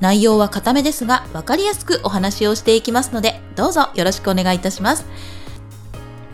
[0.00, 5.06] 内容は固めですが分かりやすくお話をしていきますのでどうぞよろしくお願いいたします。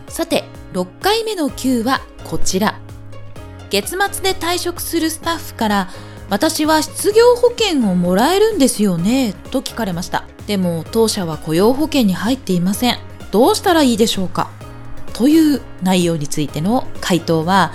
[0.07, 2.79] さて6回目の Q はこちら。
[3.69, 5.89] 月末で退職するスタッフから
[6.29, 10.25] 私は失業保険をもらえるんですよねと聞かれました。
[10.45, 12.99] でも当社は雇用保険に入っていません。
[13.31, 14.51] どうしたらいいでしょうか？
[15.13, 17.71] という内容についての回答は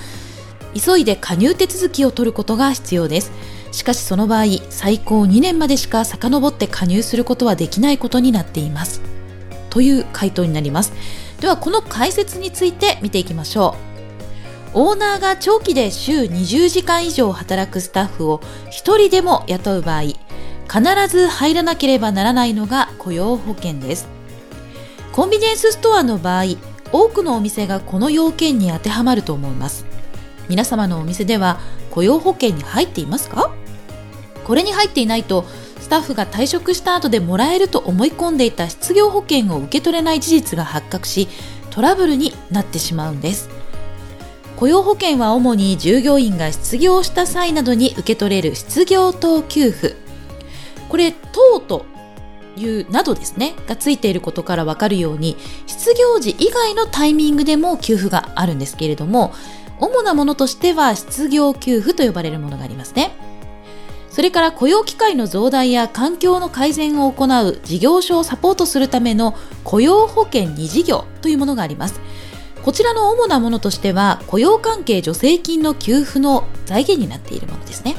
[0.75, 3.33] 急いで加入手続きを取ることが必要です。
[3.79, 9.01] しかしその場合最高2年までしか遡って加入することはできないことになっています。
[9.71, 10.93] という回答になります。
[11.41, 13.77] ではこの解説について見ていきましょ
[14.75, 14.81] う。
[14.81, 20.17] オーナーが長期で週20時間以上働くスタッフを1人でも雇う場合必
[21.09, 24.09] ず入らなければならないのが雇用保険です。
[25.13, 26.47] コンビニエンスストアの場合
[26.91, 29.87] 多くのお店がこの要件に当てはまると思います。
[30.49, 31.61] 皆様のお店では
[31.93, 33.55] 雇用保険に入っていますか？
[34.49, 35.45] これに入っていないと
[35.79, 41.29] スタッフが退職した後でもらえると思い込んでいた失業保険を受け取れない事実が発覚し
[41.71, 43.51] トラブルになってしまうんです。
[44.57, 49.95] 雇用保険は主に従業員が失業した際などに受け取れる失業等給付。
[50.89, 51.85] これ等と
[52.57, 59.33] いうなどですねがついていることからわかるように失業時以外のタイミングでも給付があるんですけれども
[59.79, 63.15] 主なものとしては失業給付と呼ばれるものがありますね。
[64.19, 72.01] それから雇用機会の増大や環境の改善を行う事業所をサポートするための雇用保険2事業というものがあります。
[72.65, 77.95] こちらの主なものとしては雇用関係助成金の給付の財源になっているものですね。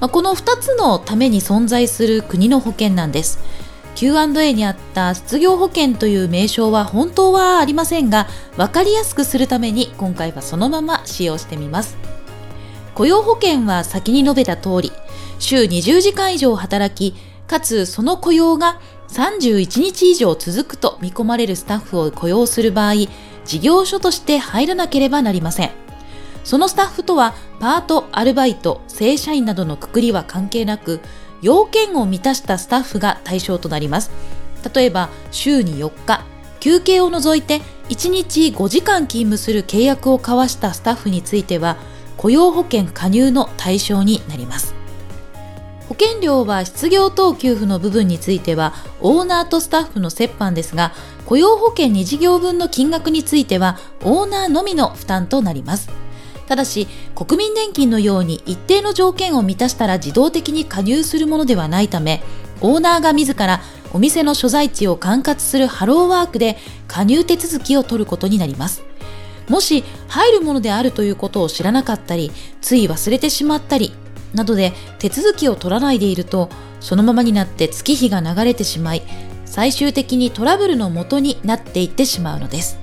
[0.00, 3.38] まこの2つのために存在する国の保険なんです。
[3.94, 8.26] Q&A にあった失業保険という名称は本当はありませんが
[8.56, 11.96] 分かりやすくするために今回はそのまま使用してみます。
[12.96, 14.92] 雇用保険は先に述べた通り
[15.38, 22.94] 週20時間以上働きかつその雇用が31日以上続くと見込まれるスタッフを雇用する場合
[23.44, 25.70] 事業所として入らなければなりません
[26.44, 31.00] そのスタッフとはパート、アルバイト、正社員などのくくりは関係なく
[31.44, 34.10] 要件を満たしたスタッフが対象となります。
[34.74, 36.24] 例えば、週に4日、
[36.58, 41.76] 休憩を除いて1日5時間勤務する契約を交わしたスタッフについては、
[42.16, 44.73] 雇用保険加入の対象になります。
[45.88, 50.92] 保険料は失業等給付の部分についてはオーナーとスタッフの折半ですが
[51.26, 55.90] 雇用保険2事業分の金額についてはオーナーのみの負担となります。
[56.46, 62.22] ただし国民年金のように一定の条件を満たしたら自動的に加入するものではないため
[62.60, 63.62] オーナーが自ら
[63.94, 68.82] お店の所在地を管轄するハローワークで加入手続きを取ることになります。
[69.48, 73.92] もし入るものであるということを知らなかったりつい忘れてしまったり
[74.34, 76.50] などで手続きを取らないでいると
[76.80, 79.02] そのままになって月日が流れてしまい
[79.44, 82.78] 最終的にトラブルの元になっていってしまうのです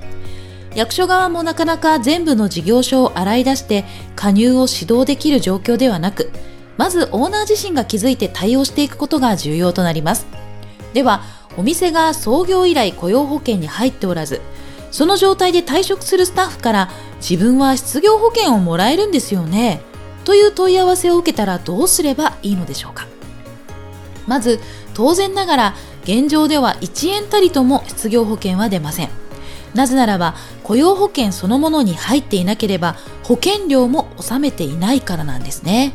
[0.74, 3.84] 役所側もなかなか全部の事業所を洗い出して
[4.16, 6.30] 加入を指導できる状況ではなく、
[6.78, 10.26] まずオーナー自身が気づいて対応していくことが重要となります。
[10.94, 11.22] では、
[11.58, 14.40] お店が創業以来雇用保険に入っておらず、
[14.90, 19.80] その状態で退職するスタッフから自分は失業保険をもらえるんですよね
[20.24, 23.06] という問い合わせを受けたらどうすればいいのでしょうか。
[24.26, 24.60] まず
[24.94, 25.74] 当然ながら
[26.04, 29.08] 現状では1円たりとも失業保険は出ません。
[29.74, 35.94] なぜならば雇用保険そのものに入っていなければ保険料も納めていないからなんですね。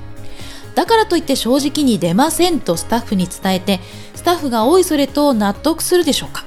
[0.76, 3.80] だからといって正直に出ませんとスタッフに伝えて
[4.14, 6.46] スタッフがおいそれと納得するでしょうか。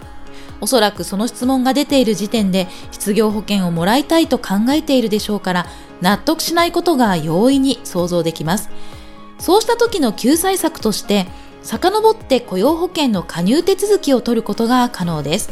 [0.60, 5.66] おそらくその質問が出ている時点で失業保険をもらいたいと考えているでしょうから
[6.00, 8.70] 納得しないことが容易に想像できます
[9.38, 11.26] そうした時の救済策として
[11.62, 15.50] 遡って雇用保険の加入手続きを取ることが可能です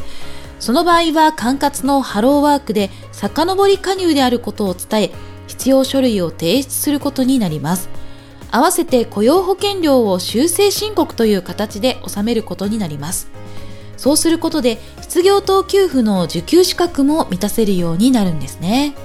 [0.59, 5.11] その場合は管轄のハローワークで遡り加入であることを伝え、
[5.47, 7.89] 必要書類を提出することになります。
[8.51, 13.29] 合わせて雇用保険料を修正申告という形で納めることになります。
[13.99, 18.95] そうすることで失業等給付の受給資格も満たせるようになるんですね。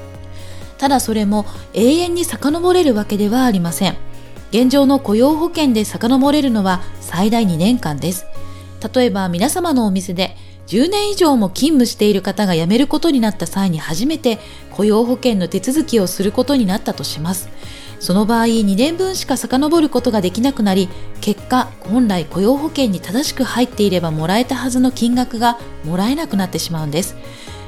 [0.78, 3.96] ただそれも永遠に遡れるわけではありません。
[4.52, 8.24] 現状の雇用保険で遡れるのは最大2年間です。
[8.94, 10.36] 例えば皆様のお店で
[10.68, 14.38] 10年以上も勤務している方が辞めることになった際に初めて
[14.70, 17.48] 雇用保険の手続きをすることになったとします。
[17.98, 20.88] その場合2年分しか遡ることができなくなり
[21.24, 27.16] 結果本来雇用保険に正しく入っていればもらえたはずの金額がもらえなくなってしまうんです。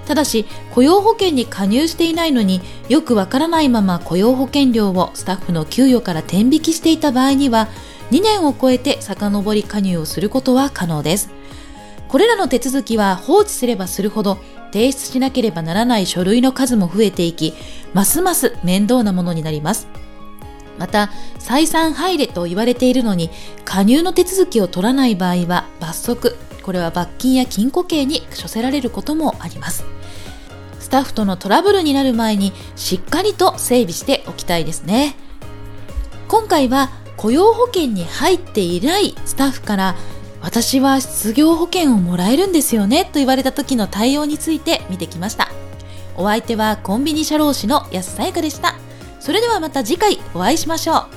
[0.05, 0.45] ただし
[0.75, 2.61] 雇用保険に加入していないのに
[2.91, 7.69] よくわからないまま雇用保険料をスタッフの給与から転引きしていた場合には
[8.11, 11.31] 2年を超えて遡り加入をすることは可能です。
[12.09, 14.37] これらの手続きは放置すればするほど
[14.71, 17.55] 提出しなければならない書類の数も増えていき
[17.95, 19.89] ますます面倒なものになります。
[20.79, 23.31] また再三入れと言われているのに
[23.65, 29.85] 加入の手続きを取らない場合は罰則これは罰金や禁錮刑に処せられることもあります。
[30.81, 35.17] スタッフとのトラブルになる前にしっかりと整備しておきたいですね。
[36.29, 39.97] 今回は雇用保険に入っていないスタッフから
[40.43, 45.49] 私は失業保険をもらえるんですよねと言われた時の対応について見てきました。
[46.17, 48.86] お相手はコンビニ社労士の安さやかでした。
[49.27, 51.16] それではまた次回お会いしましょう。